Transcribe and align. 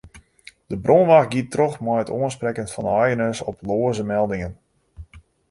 De 0.71 0.77
brânwacht 0.85 1.31
giet 1.33 1.51
troch 1.55 1.77
mei 1.85 1.99
it 2.03 2.13
oansprekken 2.17 2.71
fan 2.73 2.87
de 2.87 2.93
eigeners 3.03 3.43
op 3.49 3.57
loaze 3.67 4.03
meldingen. 4.15 4.53